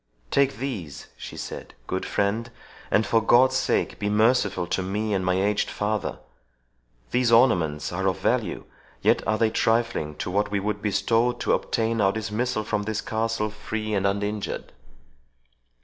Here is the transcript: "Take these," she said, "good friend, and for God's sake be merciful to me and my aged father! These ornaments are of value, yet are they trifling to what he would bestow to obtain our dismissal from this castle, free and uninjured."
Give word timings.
"Take 0.31 0.55
these," 0.55 1.09
she 1.15 1.37
said, 1.37 1.75
"good 1.85 2.07
friend, 2.07 2.49
and 2.89 3.05
for 3.05 3.21
God's 3.21 3.55
sake 3.55 3.99
be 3.99 4.09
merciful 4.09 4.65
to 4.65 4.81
me 4.81 5.13
and 5.13 5.23
my 5.23 5.39
aged 5.39 5.69
father! 5.69 6.17
These 7.11 7.31
ornaments 7.31 7.91
are 7.93 8.07
of 8.07 8.17
value, 8.17 8.65
yet 9.03 9.21
are 9.27 9.37
they 9.37 9.51
trifling 9.51 10.15
to 10.15 10.31
what 10.31 10.51
he 10.51 10.59
would 10.59 10.81
bestow 10.81 11.33
to 11.33 11.53
obtain 11.53 12.01
our 12.01 12.11
dismissal 12.11 12.63
from 12.63 12.81
this 12.81 12.99
castle, 12.99 13.51
free 13.51 13.93
and 13.93 14.07
uninjured." 14.07 14.73